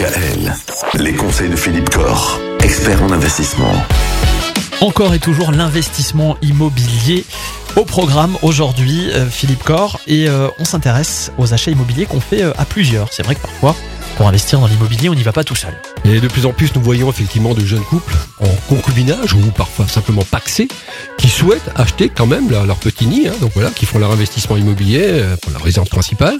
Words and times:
DKL, 0.00 0.54
les 0.98 1.12
conseils 1.12 1.50
de 1.50 1.56
Philippe 1.56 1.90
Corr, 1.90 2.40
expert 2.64 3.02
en 3.02 3.12
investissement. 3.12 3.70
Encore 4.80 5.12
et 5.12 5.18
toujours 5.18 5.52
l'investissement 5.52 6.38
immobilier 6.40 7.26
au 7.76 7.84
programme 7.84 8.38
aujourd'hui, 8.40 9.10
euh, 9.10 9.26
Philippe 9.28 9.62
Corr, 9.62 10.00
et 10.06 10.26
euh, 10.26 10.48
on 10.58 10.64
s'intéresse 10.64 11.32
aux 11.36 11.52
achats 11.52 11.70
immobiliers 11.70 12.06
qu'on 12.06 12.20
fait 12.20 12.42
euh, 12.42 12.52
à 12.56 12.64
plusieurs. 12.64 13.12
C'est 13.12 13.22
vrai 13.22 13.34
que 13.34 13.42
parfois, 13.42 13.76
pour 14.16 14.26
investir 14.26 14.58
dans 14.58 14.68
l'immobilier, 14.68 15.10
on 15.10 15.14
n'y 15.14 15.22
va 15.22 15.32
pas 15.32 15.44
tout 15.44 15.54
seul. 15.54 15.74
Et 16.06 16.18
de 16.18 16.28
plus 16.28 16.46
en 16.46 16.54
plus, 16.54 16.74
nous 16.74 16.80
voyons 16.80 17.10
effectivement 17.10 17.52
de 17.52 17.66
jeunes 17.66 17.84
couples 17.84 18.14
en 18.40 18.48
concubinage 18.74 19.34
ou 19.34 19.40
parfois 19.50 19.86
simplement 19.86 20.24
paxés 20.24 20.68
qui 21.18 21.28
souhaitent 21.28 21.70
acheter 21.76 22.08
quand 22.08 22.26
même 22.26 22.50
leur, 22.50 22.76
petit 22.76 23.06
nid. 23.06 23.28
hein. 23.28 23.34
donc 23.42 23.50
voilà, 23.52 23.68
qui 23.68 23.84
font 23.84 23.98
leur 23.98 24.12
investissement 24.12 24.56
immobilier 24.56 25.22
pour 25.42 25.52
leur 25.52 25.62
résidence 25.62 25.90
principale. 25.90 26.38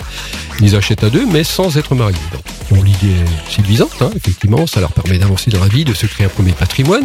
Ils 0.60 0.76
achètent 0.76 1.04
à 1.04 1.10
deux, 1.10 1.26
mais 1.26 1.44
sans 1.44 1.76
être 1.76 1.94
mariés. 1.94 2.16
Donc, 2.32 2.42
ont 2.72 2.82
l'idée 2.82 3.16
séduisante, 3.48 4.00
hein, 4.00 4.10
effectivement, 4.16 4.66
ça 4.66 4.80
leur 4.80 4.92
permet 4.92 5.18
d'avancer 5.18 5.50
dans 5.50 5.60
la 5.60 5.68
vie, 5.68 5.84
de 5.84 5.94
se 5.94 6.06
créer 6.06 6.26
un 6.26 6.30
premier 6.30 6.52
patrimoine. 6.52 7.04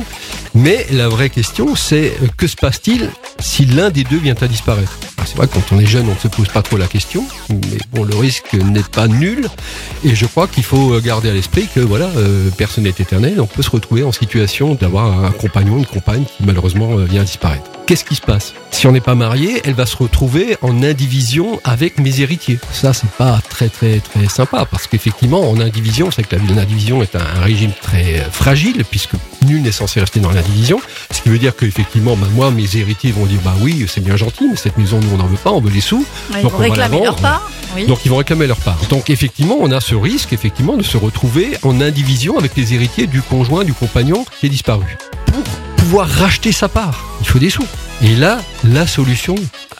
Mais 0.53 0.85
la 0.91 1.09
vraie 1.09 1.29
question, 1.29 1.75
c'est 1.75 2.13
euh, 2.21 2.27
que 2.37 2.47
se 2.47 2.55
passe-t-il 2.55 3.09
si 3.39 3.65
l'un 3.65 3.89
des 3.89 4.03
deux 4.03 4.17
vient 4.17 4.35
à 4.39 4.47
disparaître? 4.47 4.97
Alors, 5.17 5.27
C'est 5.27 5.37
vrai 5.37 5.47
quand 5.51 5.71
on 5.71 5.79
est 5.79 5.85
jeune, 5.85 6.07
on 6.07 6.13
ne 6.13 6.19
se 6.19 6.27
pose 6.27 6.47
pas 6.47 6.61
trop 6.61 6.77
la 6.77 6.87
question, 6.87 7.25
mais 7.49 7.77
bon, 7.91 8.03
le 8.03 8.15
risque 8.15 8.53
n'est 8.53 8.81
pas 8.83 9.07
nul. 9.07 9.47
Et 10.03 10.15
je 10.15 10.25
crois 10.25 10.47
qu'il 10.47 10.63
faut 10.63 10.93
euh, 10.93 11.01
garder 11.01 11.29
à 11.29 11.33
l'esprit 11.33 11.67
que 11.73 11.79
voilà, 11.79 12.09
euh, 12.17 12.49
personne 12.57 12.85
n'est 12.85 12.89
éternel. 12.89 13.39
On 13.41 13.47
peut 13.47 13.63
se 13.63 13.71
retrouver 13.71 14.03
en 14.03 14.11
situation 14.11 14.75
d'avoir 14.75 15.25
un 15.25 15.31
compagnon, 15.31 15.77
une 15.77 15.85
compagne 15.85 16.23
qui 16.23 16.43
malheureusement 16.43 16.95
vient 16.97 17.21
à 17.21 17.25
disparaître. 17.25 17.74
Qu'est-ce 17.87 18.03
qui 18.03 18.15
se 18.15 18.21
passe? 18.21 18.53
Si 18.71 18.87
on 18.87 18.91
n'est 18.91 18.99
pas 18.99 19.13
marié, 19.13 19.61
elle 19.63 19.75
va 19.75 19.85
se 19.85 19.95
retrouver 19.95 20.57
en 20.63 20.81
indivision 20.81 21.59
avec 21.63 21.99
mes 21.99 22.19
héritiers. 22.21 22.57
Ça, 22.71 22.93
c'est 22.93 23.09
pas 23.11 23.39
très 23.47 23.69
très 23.69 23.99
très 23.99 24.27
sympa 24.27 24.65
parce 24.65 24.87
qu'effectivement, 24.87 25.47
en 25.51 25.59
indivision, 25.59 26.09
c'est 26.09 26.23
que 26.27 26.35
la- 26.35 26.41
l'indivision 26.55 27.03
est 27.03 27.15
un, 27.15 27.41
régime 27.41 27.71
très 27.83 28.25
fragile 28.31 28.83
puisque 28.89 29.13
nul 29.45 29.61
n'est 29.61 29.71
censé 29.71 29.99
rester 29.99 30.19
dans 30.19 30.31
l'indivision. 30.31 30.81
Ce 31.11 31.21
qui 31.21 31.29
veut 31.29 31.37
dire 31.37 31.55
qu'effectivement, 31.55 32.15
ben, 32.17 32.27
moi, 32.33 32.49
mes 32.49 32.75
héritiers 32.75 33.11
vont 33.11 33.27
dire 33.27 33.39
bah 33.45 33.53
oui, 33.61 33.85
c'est 33.87 34.03
bien 34.03 34.15
gentil, 34.17 34.47
mais 34.49 34.55
cette 34.55 34.77
maison, 34.77 34.99
nous, 34.99 35.13
on 35.13 35.17
n'en 35.17 35.27
veut 35.27 35.37
pas, 35.37 35.51
on 35.51 35.61
veut 35.61 35.69
les 35.71 35.79
sous. 35.81 35.99
Ouais, 36.33 36.39
ils 36.39 36.41
Donc, 36.41 36.53
vont 36.53 36.57
on 36.57 36.61
va 36.61 36.67
la 36.69 36.73
réclamer 36.85 37.03
leur 37.03 37.15
vendre. 37.15 37.21
part. 37.21 37.51
Oui. 37.75 37.85
Donc 37.85 37.99
ils 38.05 38.09
vont 38.09 38.17
réclamer 38.17 38.47
leur 38.47 38.57
part. 38.57 38.79
Donc 38.89 39.11
effectivement, 39.11 39.57
on 39.59 39.69
a 39.71 39.79
ce 39.79 39.93
risque 39.93 40.33
effectivement 40.33 40.75
de 40.75 40.83
se 40.83 40.97
retrouver 40.97 41.55
en 41.61 41.79
indivision 41.81 42.39
avec 42.39 42.55
les 42.57 42.73
héritiers 42.73 43.05
du 43.05 43.21
conjoint, 43.21 43.63
du 43.63 43.73
compagnon 43.73 44.25
qui 44.39 44.47
est 44.47 44.49
disparu. 44.49 44.97
Racheter 45.93 46.51
sa 46.51 46.67
part, 46.67 47.05
il 47.21 47.27
faut 47.27 47.39
des 47.39 47.49
sous. 47.49 47.65
Et 48.01 48.15
là, 48.15 48.41
la 48.65 48.85
solution 48.85 49.35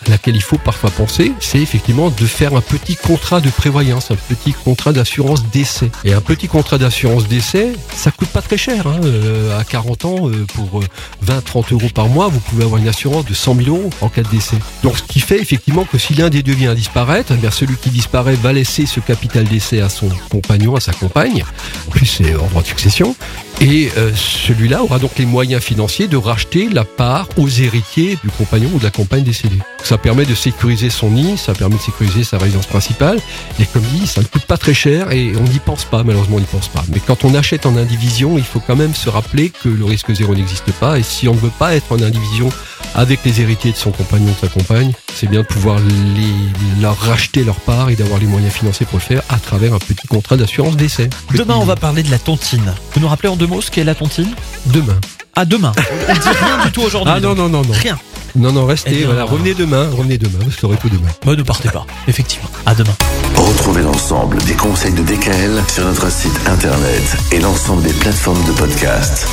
à 0.06 0.10
laquelle 0.10 0.36
il 0.36 0.42
faut 0.42 0.58
parfois 0.58 0.90
penser, 0.90 1.34
c'est 1.40 1.60
effectivement 1.60 2.10
de 2.10 2.26
faire 2.26 2.56
un 2.56 2.62
petit 2.62 2.96
contrat 2.96 3.42
de 3.42 3.50
prévoyance, 3.50 4.12
un 4.12 4.16
petit 4.16 4.54
contrat 4.54 4.94
d'assurance 4.94 5.46
décès. 5.52 5.90
Et 6.06 6.14
un 6.14 6.22
petit 6.22 6.48
contrat 6.48 6.78
d'assurance 6.78 7.28
décès, 7.28 7.74
ça 7.94 8.12
coûte 8.12 8.30
pas 8.30 8.42
très 8.42 8.58
cher. 8.58 8.88
Hein. 8.88 9.02
Euh, 9.04 9.60
à 9.60 9.64
40 9.64 10.06
ans, 10.06 10.30
euh, 10.30 10.46
pour 10.54 10.80
euh, 10.80 10.86
20-30 11.26 11.74
euros 11.74 11.90
par 11.94 12.08
mois, 12.08 12.30
vous 12.30 12.40
pouvez 12.40 12.64
avoir 12.64 12.80
une 12.80 12.88
assurance 12.88 13.26
de 13.26 13.34
100 13.34 13.56
000 13.56 13.76
euros 13.76 13.90
en 14.02 14.10
cas 14.10 14.22
de 14.22 14.30
décès. 14.30 14.58
Donc 14.84 14.98
ce 14.98 15.04
qui 15.04 15.20
fait 15.20 15.42
effectivement 15.42 15.84
que 15.84 15.98
si 15.98 16.14
l'un 16.14 16.30
des 16.30 16.44
deux 16.44 16.54
vient 16.54 16.74
disparaître, 16.74 17.34
eh 17.34 17.52
celui 17.52 17.76
qui 17.76 17.90
disparaît 17.90 18.36
va 18.36 18.54
laisser 18.54 18.86
ce 18.86 19.00
capital 19.00 19.46
décès 19.46 19.82
à 19.82 19.90
son 19.90 20.10
compagnon, 20.30 20.76
à 20.76 20.80
sa 20.80 20.94
compagne. 20.94 21.44
En 21.88 21.92
plus, 21.92 22.06
c'est 22.06 22.36
en 22.36 22.46
droit 22.48 22.62
de 22.62 22.68
succession. 22.68 23.16
Et 23.62 23.90
euh, 23.98 24.12
celui-là 24.14 24.84
aura 24.84 25.00
donc 25.00 25.12
les 25.18 25.26
moyens 25.26 25.64
financiers 25.64 26.08
de 26.08 26.18
racheter 26.18 26.68
la 26.70 26.84
part 26.84 27.28
aux 27.38 27.48
héritiers 27.48 28.18
du 28.24 28.30
compagnon 28.30 28.70
ou 28.74 28.80
de 28.80 28.84
la 28.84 28.92
compagne 28.92 29.24
décédée. 29.24 29.60
Ça 29.84 29.98
permet 29.98 30.26
de 30.26 30.36
sécuriser 30.36 30.90
son 30.90 31.12
nid, 31.12 31.38
ça 31.38 31.54
permet 31.54 31.76
de 31.76 31.82
sécuriser 31.82 32.24
sa 32.24 32.38
résidence 32.38 32.68
principale. 32.68 33.20
Et 33.60 33.66
comme 33.66 33.84
dit, 33.84 34.08
ça 34.08 34.22
ne 34.22 34.26
coûte 34.26 34.46
pas 34.46 34.58
très 34.58 34.74
cher 34.74 35.12
et 35.12 35.34
on 35.38 35.44
n'y 35.44 35.60
pense 35.60 35.86
pas, 35.86 36.04
malheureusement 36.04 36.38
on 36.38 36.42
n'y 36.42 36.46
pense 36.46 36.68
pas. 36.68 36.84
Mais 36.92 37.00
quand 37.00 37.24
on 37.24 37.34
achète 37.34 37.66
en 37.66 37.78
indivision, 37.78 38.38
il 38.38 38.44
faut 38.44 38.60
quand 38.60 38.76
même 38.76 38.94
se 38.94 39.10
rappeler 39.10 39.50
que 39.50 39.70
le 39.70 39.86
risque 39.86 40.14
zéro 40.14 40.36
n'existe 40.36 40.72
pas. 40.74 41.00
Et 41.00 41.04
si 41.04 41.28
on 41.28 41.34
ne 41.34 41.40
veut 41.40 41.52
pas 41.58 41.76
être 41.76 41.92
en 41.92 42.02
indivision 42.02 42.50
avec 42.96 43.20
les 43.26 43.42
héritiers 43.42 43.72
de 43.72 43.78
son 43.78 43.92
compagnon 43.92 44.28
ou 44.32 44.34
de 44.34 44.48
sa 44.48 44.48
compagne, 44.48 44.92
c'est 45.14 45.28
bien 45.28 45.42
de 45.42 45.46
pouvoir 45.46 45.80
les, 45.80 46.82
leur 46.82 46.98
racheter 46.98 47.44
leur 47.44 47.60
part 47.60 47.90
et 47.90 47.96
d'avoir 47.96 48.20
les 48.20 48.28
moyens 48.28 48.54
financiers 48.54 48.86
pour 48.86 49.00
le 49.00 49.04
faire 49.04 49.22
à 49.30 49.38
travers 49.38 49.74
un 49.74 49.80
petit 49.80 50.08
contrat 50.08 50.38
d'assurance 50.38 50.78
décès. 50.78 51.10
Demain, 51.34 51.56
on 51.56 51.66
va 51.66 51.76
parler 51.76 52.04
de 52.04 52.12
la 52.12 52.20
tontine. 52.20 52.74
Vous 52.94 53.02
nous 53.02 53.08
rappelez 53.08 53.30
en 53.30 53.36
deux 53.36 53.48
mots 53.48 53.62
ce 53.62 53.72
qu'est 53.72 53.84
la 53.84 53.96
tontine? 53.96 54.34
Demain. 54.68 55.00
À 55.36 55.46
demain. 55.46 55.74
On 56.10 56.14
ne 56.14 56.20
dit 56.20 56.30
rien 56.30 56.66
du 56.66 56.72
tout 56.72 56.82
aujourd'hui. 56.82 57.14
Ah 57.16 57.20
non, 57.20 57.36
non, 57.36 57.50
non, 57.50 57.62
non. 57.62 57.74
Rien. 57.74 58.00
Non, 58.38 58.52
non, 58.52 58.66
restez, 58.66 58.92
bien, 58.92 59.06
voilà, 59.06 59.24
revenez 59.24 59.54
demain, 59.54 59.90
revenez 59.90 60.18
demain, 60.18 60.40
vous 60.42 60.52
saurez 60.52 60.76
tout 60.78 60.90
demain. 60.90 61.08
Bah, 61.26 61.36
ne 61.36 61.44
partez 61.44 61.70
pas. 61.70 61.86
Effectivement. 62.08 62.50
À 62.66 62.76
demain. 62.76 62.96
Retrouvez 63.36 63.82
l'ensemble 63.82 64.38
des 64.44 64.56
conseils 64.56 64.94
de 64.94 65.04
DKL 65.04 65.64
sur 65.74 65.86
notre 65.86 66.12
site 66.12 66.38
internet 66.46 67.18
et 67.32 67.40
l'ensemble 67.40 67.84
des 67.84 67.94
plateformes 67.94 68.44
de 68.46 68.52
podcast. 68.52 69.28